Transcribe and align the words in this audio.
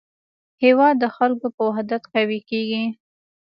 هېواد 0.63 0.95
د 0.99 1.05
خلکو 1.15 1.47
په 1.55 1.61
وحدت 1.69 2.03
قوي 2.13 2.39
کېږي. 2.49 2.83